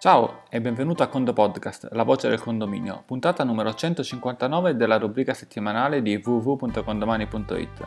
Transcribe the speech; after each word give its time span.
Ciao 0.00 0.44
e 0.48 0.62
benvenuto 0.62 1.02
a 1.02 1.08
Condo 1.08 1.34
Podcast, 1.34 1.88
la 1.92 2.04
voce 2.04 2.30
del 2.30 2.40
condominio, 2.40 3.02
puntata 3.04 3.44
numero 3.44 3.74
159 3.74 4.74
della 4.74 4.96
rubrica 4.96 5.34
settimanale 5.34 6.00
di 6.00 6.18
www.condomani.it. 6.24 7.86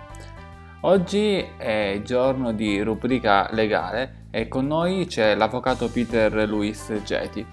Oggi 0.81 1.43
è 1.57 2.01
giorno 2.03 2.51
di 2.51 2.79
rubrica 2.83 3.49
legale 3.51 4.27
e 4.29 4.47
con 4.47 4.67
noi 4.67 5.07
c'è 5.07 5.33
l'avvocato 5.33 5.89
Peter 5.89 6.47
Luis 6.47 6.93
Geti. 7.03 7.43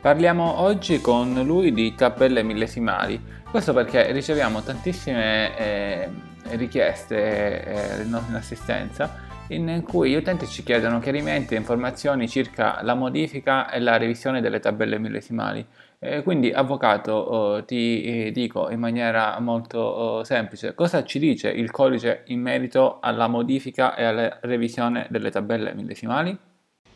Parliamo 0.00 0.60
oggi 0.60 1.02
con 1.02 1.34
lui 1.44 1.70
di 1.70 1.94
tabelle 1.94 2.42
millesimali, 2.42 3.22
questo 3.50 3.74
perché 3.74 4.10
riceviamo 4.10 4.62
tantissime 4.62 5.54
eh, 5.58 6.08
richieste 6.56 7.98
eh, 7.98 8.02
in 8.04 8.14
assistenza 8.14 9.31
in 9.54 9.82
cui 9.82 10.10
gli 10.10 10.14
utenti 10.14 10.46
ci 10.46 10.62
chiedono 10.62 10.98
chiarimenti 10.98 11.54
e 11.54 11.58
informazioni 11.58 12.28
circa 12.28 12.80
la 12.82 12.94
modifica 12.94 13.70
e 13.70 13.80
la 13.80 13.96
revisione 13.96 14.40
delle 14.40 14.60
tabelle 14.60 14.98
millesimali. 14.98 15.64
Eh, 15.98 16.22
quindi, 16.22 16.50
avvocato, 16.50 17.12
oh, 17.12 17.64
ti 17.64 18.02
eh, 18.02 18.30
dico 18.32 18.70
in 18.70 18.80
maniera 18.80 19.38
molto 19.38 19.78
oh, 19.78 20.24
semplice, 20.24 20.74
cosa 20.74 21.04
ci 21.04 21.18
dice 21.18 21.48
il 21.48 21.70
codice 21.70 22.22
in 22.26 22.40
merito 22.40 22.98
alla 23.00 23.28
modifica 23.28 23.94
e 23.94 24.04
alla 24.04 24.38
revisione 24.40 25.06
delle 25.10 25.30
tabelle 25.30 25.74
millesimali? 25.74 26.36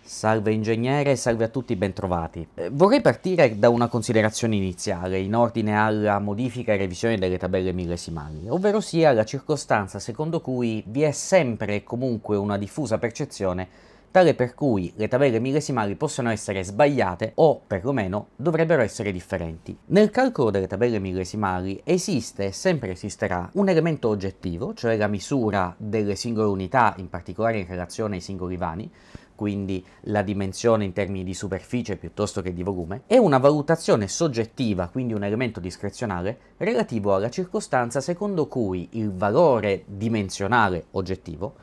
Salve 0.07 0.53
ingegnere, 0.53 1.17
salve 1.17 1.45
a 1.45 1.49
tutti, 1.49 1.75
bentrovati. 1.75 2.47
Eh, 2.55 2.71
vorrei 2.71 3.01
partire 3.01 3.59
da 3.59 3.71
una 3.71 3.89
considerazione 3.89 4.55
iniziale 4.55 5.19
in 5.19 5.35
ordine 5.35 5.77
alla 5.77 6.21
modifica 6.21 6.73
e 6.73 6.77
revisione 6.77 7.19
delle 7.19 7.39
tabelle 7.39 7.73
millesimali, 7.73 8.49
ovvero 8.49 8.81
sia 8.81 9.13
la 9.13 9.25
circostanza 9.25 9.99
secondo 9.99 10.41
cui 10.41 10.81
vi 10.87 11.03
è 11.03 11.11
sempre 11.11 11.75
e 11.75 11.83
comunque 11.83 12.37
una 12.37 12.57
diffusa 12.57 12.99
percezione 12.99 13.95
tale 14.17 14.35
per 14.35 14.55
cui 14.55 14.91
le 14.97 15.09
tabelle 15.09 15.41
millesimali 15.41 15.95
possono 15.95 16.31
essere 16.31 16.65
sbagliate 16.65 17.33
o 17.35 17.61
perlomeno 17.67 18.29
dovrebbero 18.37 18.81
essere 18.81 19.13
differenti. 19.13 19.77
Nel 19.89 20.11
calcolo 20.11 20.51
delle 20.51 20.67
tabelle 20.67 21.01
millesimali 21.01 21.83
esiste 21.85 22.47
e 22.47 22.53
sempre 22.53 22.93
esisterà 22.93 23.51
un 23.55 23.69
elemento 23.69 24.09
oggettivo, 24.09 24.73
cioè 24.73 24.97
la 24.97 25.07
misura 25.07 25.75
delle 25.77 26.15
singole 26.15 26.49
unità, 26.49 26.95
in 26.97 27.11
particolare 27.11 27.59
in 27.59 27.67
relazione 27.67 28.15
ai 28.15 28.23
singoli 28.23 28.57
vani, 28.57 28.91
quindi 29.37 29.85
la 30.03 30.23
dimensione 30.23 30.85
in 30.85 30.93
termini 30.93 31.23
di 31.23 31.35
superficie 31.35 31.97
piuttosto 31.97 32.43
che 32.43 32.53
di 32.53 32.65
volume, 32.65 33.03
e 33.07 33.19
una 33.19 33.39
valutazione 33.39 34.09
soggettiva, 34.09 34.89
quindi 34.89 35.13
un 35.13 35.23
elemento 35.23 35.61
discrezionale, 35.61 36.39
relativo 36.57 37.15
alla 37.15 37.31
circostanza 37.31 38.01
secondo 38.01 38.49
cui 38.49 38.89
il 38.93 39.13
valore 39.13 39.85
dimensionale 39.87 40.87
oggettivo 40.93 41.55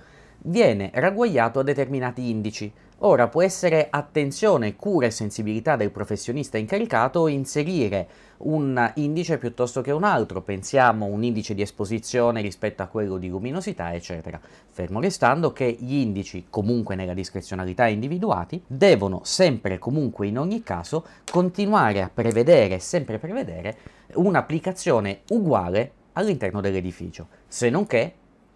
viene 0.45 0.91
ragguagliato 0.93 1.59
a 1.59 1.63
determinati 1.63 2.29
indici, 2.29 2.71
Ora 3.05 3.27
può 3.27 3.41
essere 3.41 3.87
attenzione, 3.89 4.77
cura 4.77 5.07
e 5.07 5.11
sensibilità 5.11 5.75
del 5.75 5.91
professionista 5.91 6.57
incaricato 6.57 7.27
inserire 7.27 8.07
un 8.37 8.91
indice 8.95 9.37
piuttosto 9.37 9.81
che 9.81 9.91
un 9.91 10.05
altro, 10.05 10.41
pensiamo 10.41 11.05
un 11.07 11.21
indice 11.21 11.53
di 11.53 11.61
esposizione 11.61 12.39
rispetto 12.39 12.81
a 12.81 12.87
quello 12.87 13.17
di 13.17 13.27
luminosità, 13.27 13.93
eccetera. 13.93 14.39
Fermo 14.69 15.01
restando 15.01 15.51
che 15.51 15.75
gli 15.77 15.95
indici, 15.95 16.45
comunque 16.49 16.95
nella 16.95 17.13
discrezionalità 17.13 17.87
individuati, 17.87 18.63
devono 18.65 19.19
sempre 19.25 19.79
comunque 19.79 20.27
in 20.27 20.39
ogni 20.39 20.63
caso 20.63 21.05
continuare 21.29 22.01
a 22.01 22.09
prevedere, 22.13 22.79
sempre 22.79 23.19
prevedere, 23.19 23.77
un'applicazione 24.13 25.23
uguale 25.31 25.91
all'interno 26.13 26.61
dell'edificio, 26.61 27.27
se 27.49 27.69
non 27.69 27.85
che 27.85 28.13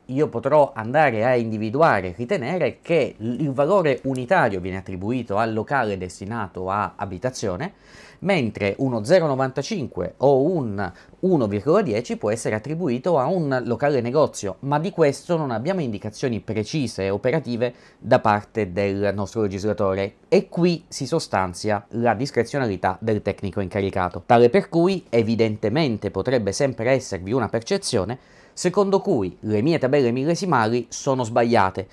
io 0.07 0.27
potrò 0.27 0.71
andare 0.73 1.25
a 1.25 1.35
individuare, 1.35 2.13
ritenere 2.15 2.79
che 2.81 3.15
il 3.17 3.51
valore 3.51 3.99
unitario 4.03 4.59
viene 4.59 4.77
attribuito 4.77 5.37
al 5.37 5.53
locale 5.53 5.97
destinato 5.97 6.69
a 6.69 6.93
abitazione, 6.95 7.73
mentre 8.19 8.75
uno 8.79 9.01
0,95 9.01 10.13
o 10.17 10.41
un 10.41 10.91
1,10 11.21 12.17
può 12.17 12.31
essere 12.31 12.55
attribuito 12.55 13.19
a 13.19 13.25
un 13.25 13.61
locale 13.65 14.01
negozio, 14.01 14.57
ma 14.59 14.79
di 14.79 14.91
questo 14.91 15.35
non 15.35 15.51
abbiamo 15.51 15.81
indicazioni 15.81 16.39
precise 16.39 17.03
e 17.03 17.09
operative 17.09 17.73
da 17.99 18.19
parte 18.19 18.71
del 18.71 19.11
nostro 19.13 19.41
legislatore. 19.41 20.15
E 20.29 20.47
qui 20.47 20.85
si 20.87 21.05
sostanzia 21.05 21.85
la 21.89 22.13
discrezionalità 22.13 22.97
del 22.99 23.21
tecnico 23.21 23.61
incaricato, 23.61 24.23
tale 24.25 24.49
per 24.49 24.69
cui 24.69 25.05
evidentemente 25.09 26.11
potrebbe 26.11 26.51
sempre 26.51 26.91
esservi 26.91 27.33
una 27.33 27.49
percezione 27.49 28.36
secondo 28.57 29.01
cui 29.01 29.37
le 29.41 29.61
mie 29.61 29.77
tabelle 29.77 30.09
millesimali 30.09 30.87
sono 30.89 31.23
sbagliate. 31.23 31.87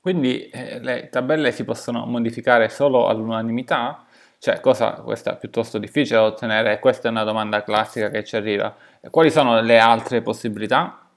Quindi 0.00 0.48
eh, 0.48 0.78
le 0.78 1.08
tabelle 1.08 1.50
si 1.50 1.64
possono 1.64 2.06
modificare 2.06 2.68
solo 2.68 3.08
all'unanimità? 3.08 4.04
Cioè, 4.38 4.60
cosa 4.60 4.92
questa 4.92 5.32
è 5.32 5.38
piuttosto 5.38 5.78
difficile 5.78 6.20
da 6.20 6.26
ottenere? 6.26 6.78
Questa 6.78 7.08
è 7.08 7.10
una 7.10 7.24
domanda 7.24 7.64
classica 7.64 8.08
che 8.08 8.22
ci 8.22 8.36
arriva. 8.36 8.72
Quali 9.10 9.32
sono 9.32 9.60
le 9.62 9.80
altre 9.80 10.22
possibilità? 10.22 11.08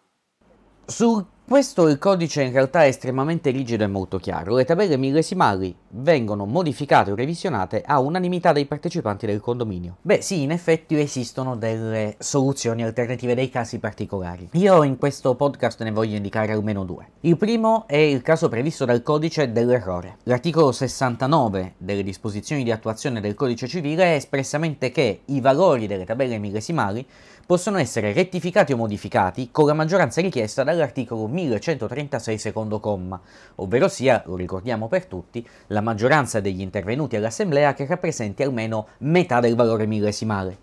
Sul 0.86 1.24
questo 1.50 1.88
il 1.88 1.98
codice 1.98 2.44
in 2.44 2.52
realtà 2.52 2.84
è 2.84 2.88
estremamente 2.88 3.52
rigido 3.52 3.86
e 3.86 3.88
molto 3.88 4.18
chiaro. 4.18 4.54
Le 4.54 4.66
tabelle 4.66 4.98
millesimali 4.98 5.74
vengono 5.92 6.46
modificate 6.46 7.12
o 7.12 7.16
revisionate 7.16 7.82
a 7.86 8.00
unanimità 8.00 8.52
dei 8.52 8.66
partecipanti 8.66 9.26
del 9.26 9.40
condominio. 9.40 9.96
Beh 10.02 10.22
sì, 10.22 10.42
in 10.42 10.52
effetti 10.52 11.00
esistono 11.00 11.56
delle 11.56 12.16
soluzioni 12.20 12.84
alternative 12.84 13.34
dei 13.34 13.50
casi 13.50 13.80
particolari. 13.80 14.50
Io 14.56 14.84
in 14.84 14.98
questo 14.98 15.36
podcast 15.36 15.82
ne 15.84 15.92
voglio 15.92 16.18
indicare 16.18 16.52
almeno 16.52 16.84
due. 16.84 17.12
Il 17.22 17.38
primo 17.38 17.88
è 17.88 17.96
il 17.96 18.22
caso 18.22 18.50
previsto 18.50 18.84
dal 18.84 19.02
codice 19.02 19.54
dell'errore. 19.54 20.18
L'articolo 20.24 20.74
69 20.74 21.76
delle 21.78 22.04
disposizioni 22.04 22.66
di 22.66 22.72
attuazione 22.72 23.22
del 23.22 23.36
codice 23.36 23.70
civile 23.70 24.04
è 24.04 24.16
espressamente 24.16 24.92
che 24.92 25.22
i 25.24 25.40
valori 25.40 25.88
delle 25.88 26.04
tabelle 26.04 26.40
millesimali 26.40 27.06
possono 27.48 27.78
essere 27.78 28.12
rettificati 28.12 28.74
o 28.74 28.78
modificati 28.78 29.48
con 29.52 29.66
la 29.66 29.74
maggioranza 29.74 30.20
richiesta 30.20 30.66
dall'articolo 30.66 31.28
1136 31.38 32.38
secondo 32.38 32.80
comma, 32.80 33.22
ovvero 33.56 33.88
sia, 33.88 34.24
lo 34.26 34.36
ricordiamo 34.36 34.88
per 34.88 35.06
tutti, 35.06 35.48
la 35.68 35.82
maggioranza 35.82 36.40
degli 36.40 36.62
intervenuti 36.62 37.16
all'Assemblea 37.16 37.74
che 37.74 37.86
rappresenti 37.86 38.42
almeno 38.42 38.88
metà 39.00 39.40
del 39.40 39.56
valore 39.56 39.86
millesimale. 39.86 40.58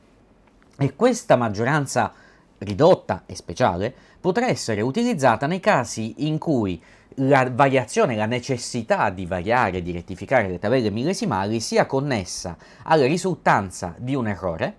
E 0.76 0.96
questa 0.96 1.36
maggioranza 1.36 2.12
ridotta 2.58 3.22
e 3.26 3.36
speciale 3.36 3.94
potrà 4.20 4.48
essere 4.48 4.80
utilizzata 4.80 5.46
nei 5.46 5.60
casi 5.60 6.26
in 6.26 6.38
cui 6.38 6.82
la 7.18 7.48
variazione, 7.48 8.16
la 8.16 8.26
necessità 8.26 9.10
di 9.10 9.26
variare 9.26 9.82
di 9.82 9.92
rettificare 9.92 10.48
le 10.48 10.58
tabelle 10.58 10.90
millesimali 10.90 11.60
sia 11.60 11.86
connessa 11.86 12.56
alla 12.82 13.06
risultanza 13.06 13.94
di 13.98 14.16
un 14.16 14.26
errore, 14.26 14.76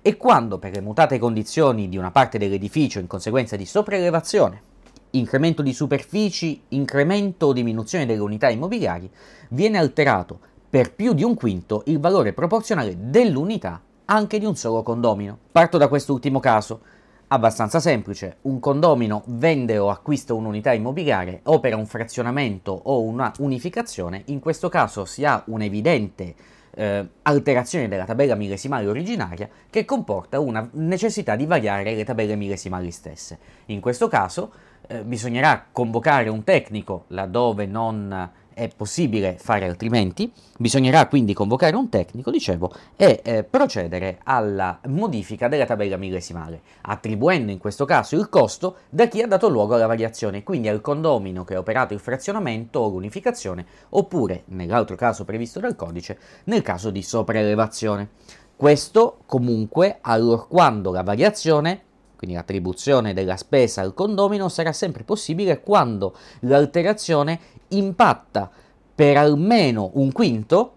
e 0.00 0.16
quando 0.16 0.58
per 0.58 0.72
le 0.72 0.80
mutate 0.80 1.18
condizioni 1.18 1.88
di 1.88 1.96
una 1.96 2.10
parte 2.10 2.38
dell'edificio 2.38 2.98
in 2.98 3.06
conseguenza 3.06 3.54
di 3.54 3.66
sopraelevazione, 3.66 4.70
incremento 5.12 5.62
di 5.62 5.72
superfici, 5.72 6.62
incremento 6.68 7.46
o 7.46 7.52
diminuzione 7.52 8.06
delle 8.06 8.20
unità 8.20 8.48
immobiliari, 8.48 9.10
viene 9.50 9.78
alterato 9.78 10.38
per 10.68 10.94
più 10.94 11.12
di 11.12 11.22
un 11.22 11.34
quinto 11.34 11.82
il 11.86 11.98
valore 11.98 12.32
proporzionale 12.32 12.96
dell'unità 12.98 13.80
anche 14.06 14.38
di 14.38 14.44
un 14.44 14.56
solo 14.56 14.82
condomino. 14.82 15.38
Parto 15.50 15.78
da 15.78 15.88
quest'ultimo 15.88 16.40
caso. 16.40 16.80
Abbastanza 17.28 17.80
semplice, 17.80 18.38
un 18.42 18.60
condomino 18.60 19.22
vende 19.26 19.78
o 19.78 19.88
acquista 19.88 20.34
un'unità 20.34 20.72
immobiliare, 20.72 21.40
opera 21.44 21.76
un 21.76 21.86
frazionamento 21.86 22.72
o 22.72 23.00
una 23.00 23.32
unificazione, 23.38 24.22
in 24.26 24.38
questo 24.38 24.68
caso 24.68 25.06
si 25.06 25.24
ha 25.24 25.42
un 25.46 25.62
evidente 25.62 26.34
eh, 26.74 27.08
alterazione 27.22 27.88
della 27.88 28.04
tabella 28.04 28.34
millesimale 28.34 28.86
originaria 28.86 29.48
che 29.70 29.86
comporta 29.86 30.40
una 30.40 30.68
necessità 30.72 31.34
di 31.34 31.46
variare 31.46 31.94
le 31.94 32.04
tabelle 32.04 32.36
millesimali 32.36 32.90
stesse. 32.90 33.38
In 33.66 33.80
questo 33.80 34.08
caso 34.08 34.52
eh, 34.86 35.02
bisognerà 35.04 35.66
convocare 35.70 36.28
un 36.28 36.44
tecnico 36.44 37.04
laddove 37.08 37.66
non 37.66 38.30
è 38.54 38.68
possibile 38.68 39.36
fare 39.38 39.64
altrimenti, 39.64 40.30
bisognerà 40.58 41.06
quindi 41.06 41.32
convocare 41.34 41.76
un 41.76 41.88
tecnico, 41.88 42.30
dicevo, 42.30 42.72
e 42.96 43.20
eh, 43.24 43.44
procedere 43.44 44.18
alla 44.24 44.78
modifica 44.88 45.48
della 45.48 45.66
tabella 45.66 45.96
millesimale, 45.96 46.60
attribuendo 46.82 47.50
in 47.50 47.58
questo 47.58 47.84
caso 47.84 48.16
il 48.16 48.28
costo 48.28 48.76
da 48.88 49.06
chi 49.06 49.22
ha 49.22 49.26
dato 49.26 49.48
luogo 49.48 49.74
alla 49.74 49.86
variazione, 49.86 50.42
quindi 50.42 50.68
al 50.68 50.80
condomino 50.80 51.44
che 51.44 51.54
ha 51.54 51.58
operato 51.58 51.94
il 51.94 52.00
frazionamento 52.00 52.80
o 52.80 52.88
l'unificazione, 52.88 53.64
oppure, 53.90 54.42
nell'altro 54.46 54.96
caso 54.96 55.24
previsto 55.24 55.60
dal 55.60 55.76
codice, 55.76 56.18
nel 56.44 56.62
caso 56.62 56.90
di 56.90 57.02
sopraelevazione. 57.02 58.10
Questo 58.54 59.18
comunque 59.26 59.98
allorquando 60.00 60.92
la 60.92 61.02
variazione 61.02 61.82
quindi 62.22 62.38
l'attribuzione 62.38 63.14
della 63.14 63.36
spesa 63.36 63.80
al 63.80 63.94
condomino 63.94 64.48
sarà 64.48 64.72
sempre 64.72 65.02
possibile 65.02 65.60
quando 65.60 66.14
l'alterazione 66.42 67.36
impatta 67.70 68.48
per 68.94 69.16
almeno 69.16 69.90
un 69.94 70.12
quinto, 70.12 70.72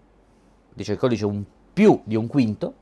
dice 0.74 0.94
il 0.94 0.98
codice 0.98 1.24
un 1.24 1.44
più 1.72 2.00
di 2.02 2.16
un 2.16 2.26
quinto, 2.26 2.74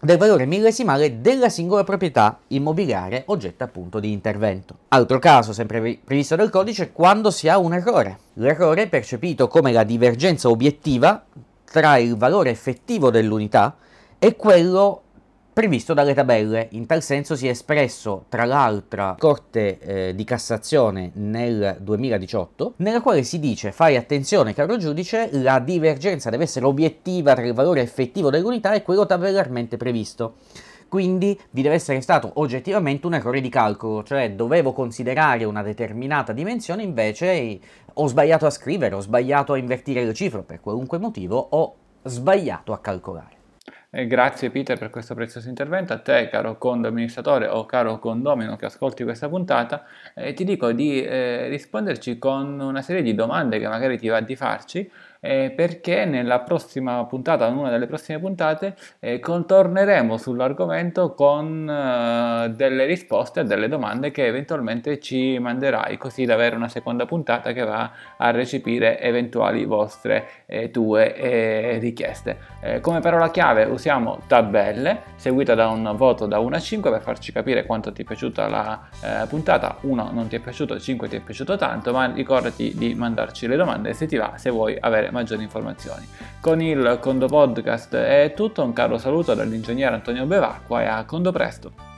del 0.00 0.16
valore 0.16 0.46
millesimale 0.46 1.20
della 1.20 1.48
singola 1.48 1.82
proprietà 1.82 2.38
immobiliare 2.48 3.24
oggetto 3.26 3.64
appunto 3.64 3.98
di 3.98 4.12
intervento. 4.12 4.76
Altro 4.88 5.18
caso, 5.18 5.52
sempre 5.52 5.98
previsto 6.04 6.36
dal 6.36 6.50
codice, 6.50 6.92
quando 6.92 7.32
si 7.32 7.48
ha 7.48 7.58
un 7.58 7.74
errore. 7.74 8.18
L'errore 8.34 8.82
è 8.82 8.88
percepito 8.88 9.48
come 9.48 9.72
la 9.72 9.82
divergenza 9.82 10.48
obiettiva 10.48 11.24
tra 11.64 11.96
il 11.96 12.16
valore 12.16 12.50
effettivo 12.50 13.10
dell'unità 13.10 13.74
e 14.20 14.36
quello 14.36 15.02
previsto 15.52 15.92
dalle 15.94 16.14
tabelle. 16.14 16.68
In 16.72 16.86
tal 16.86 17.02
senso 17.02 17.36
si 17.36 17.46
è 17.46 17.50
espresso, 17.50 18.24
tra 18.28 18.44
l'altro, 18.44 19.16
Corte 19.18 19.78
eh, 19.78 20.14
di 20.14 20.24
Cassazione 20.24 21.10
nel 21.14 21.76
2018, 21.80 22.74
nella 22.76 23.00
quale 23.00 23.22
si 23.22 23.38
dice 23.38 23.72
fai 23.72 23.96
attenzione 23.96 24.54
caro 24.54 24.76
giudice, 24.76 25.28
la 25.32 25.58
divergenza 25.58 26.30
deve 26.30 26.44
essere 26.44 26.64
obiettiva 26.64 27.34
tra 27.34 27.44
il 27.44 27.52
valore 27.52 27.82
effettivo 27.82 28.30
dell'unità 28.30 28.72
e 28.72 28.82
quello 28.82 29.06
tabellarmente 29.06 29.76
previsto. 29.76 30.36
Quindi 30.88 31.38
vi 31.50 31.62
deve 31.62 31.76
essere 31.76 32.02
stato 32.02 32.32
oggettivamente 32.34 33.06
un 33.06 33.14
errore 33.14 33.40
di 33.40 33.48
calcolo, 33.48 34.02
cioè 34.02 34.32
dovevo 34.32 34.74
considerare 34.74 35.44
una 35.44 35.62
determinata 35.62 36.34
dimensione, 36.34 36.82
invece 36.82 37.58
ho 37.94 38.06
sbagliato 38.06 38.44
a 38.44 38.50
scrivere, 38.50 38.94
ho 38.94 39.00
sbagliato 39.00 39.54
a 39.54 39.58
invertire 39.58 40.04
le 40.04 40.12
cifre 40.12 40.42
per 40.42 40.60
qualunque 40.60 40.98
motivo, 40.98 41.38
ho 41.38 41.74
sbagliato 42.02 42.74
a 42.74 42.78
calcolare. 42.80 43.41
Grazie 43.94 44.48
Peter 44.48 44.78
per 44.78 44.88
questo 44.88 45.14
prezioso 45.14 45.50
intervento, 45.50 45.92
a 45.92 45.98
te 45.98 46.30
caro 46.30 46.56
condo 46.56 46.88
amministratore 46.88 47.46
o 47.46 47.66
caro 47.66 47.98
condomino 47.98 48.56
che 48.56 48.64
ascolti 48.64 49.04
questa 49.04 49.28
puntata, 49.28 49.84
eh, 50.14 50.32
ti 50.32 50.44
dico 50.44 50.72
di 50.72 51.04
eh, 51.04 51.48
risponderci 51.48 52.16
con 52.16 52.58
una 52.58 52.80
serie 52.80 53.02
di 53.02 53.14
domande 53.14 53.58
che 53.58 53.68
magari 53.68 53.98
ti 53.98 54.08
va 54.08 54.20
di 54.20 54.34
farci 54.34 54.90
eh, 55.24 55.52
perché 55.54 56.04
nella 56.04 56.40
prossima 56.40 57.04
puntata, 57.04 57.46
in 57.46 57.56
una 57.56 57.70
delle 57.70 57.86
prossime 57.86 58.18
puntate, 58.18 58.74
eh, 58.98 59.20
contorneremo 59.20 60.16
sull'argomento 60.16 61.14
con 61.14 61.70
eh, 61.70 62.50
delle 62.50 62.84
risposte 62.86 63.40
a 63.40 63.42
delle 63.44 63.68
domande 63.68 64.10
che 64.10 64.26
eventualmente 64.26 64.98
ci 64.98 65.38
manderai, 65.38 65.96
così 65.96 66.24
da 66.24 66.34
avere 66.34 66.56
una 66.56 66.68
seconda 66.68 67.06
puntata 67.06 67.52
che 67.52 67.62
va 67.62 67.92
a 68.16 68.30
recepire 68.32 68.98
eventuali 69.00 69.64
vostre 69.64 70.28
eh, 70.46 70.72
tue 70.72 71.14
eh, 71.14 71.78
richieste. 71.78 72.38
Eh, 72.60 72.80
come 72.80 72.98
parola 72.98 73.30
chiave 73.30 73.62
usiamo 73.64 74.22
tabelle, 74.26 75.02
seguita 75.14 75.54
da 75.54 75.68
un 75.68 75.92
voto 75.94 76.26
da 76.26 76.40
1 76.40 76.56
a 76.56 76.58
5 76.58 76.90
per 76.90 77.00
farci 77.00 77.30
capire 77.30 77.64
quanto 77.64 77.92
ti 77.92 78.02
è 78.02 78.04
piaciuta 78.04 78.48
la 78.48 78.88
puntata. 79.28 79.76
1 79.82 80.10
non 80.12 80.26
ti 80.26 80.36
è 80.36 80.40
piaciuto, 80.40 80.78
5 80.78 81.08
ti 81.08 81.16
è 81.16 81.20
piaciuto 81.20 81.56
tanto, 81.56 81.92
ma 81.92 82.06
ricordati 82.06 82.72
di 82.74 82.94
mandarci 82.94 83.46
le 83.46 83.56
domande 83.56 83.92
se 83.92 84.06
ti 84.06 84.16
va, 84.16 84.32
se 84.36 84.50
vuoi 84.50 84.76
avere 84.80 85.10
maggiori 85.12 85.44
informazioni. 85.44 86.06
Con 86.40 86.60
il 86.60 86.98
Condo 87.00 87.26
Podcast 87.26 87.94
è 87.94 88.32
tutto, 88.34 88.64
un 88.64 88.72
caro 88.72 88.98
saluto 88.98 89.34
dall'ingegnere 89.34 89.94
Antonio 89.94 90.26
Bevacqua 90.26 90.82
e 90.82 90.86
a 90.86 91.04
Condo 91.04 91.30
Presto! 91.30 91.91